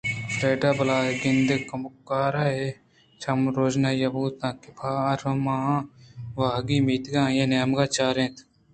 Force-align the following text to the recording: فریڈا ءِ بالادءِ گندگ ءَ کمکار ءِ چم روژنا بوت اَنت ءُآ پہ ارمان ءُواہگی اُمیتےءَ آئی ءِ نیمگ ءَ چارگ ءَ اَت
فریڈا 0.35 0.69
ءِ 0.73 0.77
بالادءِ 0.77 1.19
گندگ 1.21 1.61
ءَ 1.65 1.69
کمکار 1.69 2.33
ءِ 2.65 2.77
چم 3.21 3.39
روژنا 3.57 3.91
بوت 4.13 4.35
اَنت 4.47 4.59
ءُآ 4.67 4.69
پہ 4.77 4.87
ارمان 5.11 5.85
ءُواہگی 6.33 6.77
اُمیتےءَ 6.81 7.17
آئی 7.25 7.39
ءِ 7.43 7.49
نیمگ 7.51 7.79
ءَ 7.85 7.93
چارگ 7.95 8.19
ءَ 8.23 8.25
اَت 8.27 8.35